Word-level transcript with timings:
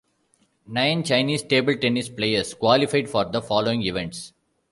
Nine 0.65 1.03
Chinese 1.03 1.43
table 1.43 1.75
tennis 1.77 2.09
players 2.09 2.55
qualified 2.55 3.07
for 3.07 3.23
the 3.25 3.39
following 3.39 3.83
events. 3.83 4.33